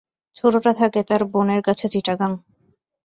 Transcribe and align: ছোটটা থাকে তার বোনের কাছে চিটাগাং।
ছোটটা 0.35 0.71
থাকে 0.73 0.99
তার 1.03 1.21
বোনের 1.31 1.61
কাছে 1.67 1.85
চিটাগাং। 1.93 2.31